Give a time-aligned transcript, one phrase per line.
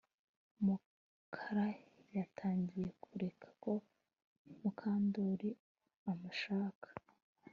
[0.65, 1.65] Mukara
[2.17, 3.73] yatangiye gukeka ko
[4.61, 5.49] Mukandoli
[6.09, 6.87] amushuka